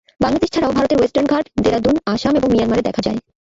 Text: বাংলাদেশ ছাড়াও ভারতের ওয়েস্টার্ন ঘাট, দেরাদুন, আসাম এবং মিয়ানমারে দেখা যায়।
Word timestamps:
বাংলাদেশ 0.21 0.49
ছাড়াও 0.51 0.75
ভারতের 0.77 0.99
ওয়েস্টার্ন 0.99 1.27
ঘাট, 1.27 1.45
দেরাদুন, 1.63 1.95
আসাম 2.05 2.33
এবং 2.35 2.49
মিয়ানমারে 2.51 2.87
দেখা 2.87 3.01
যায়। 3.01 3.19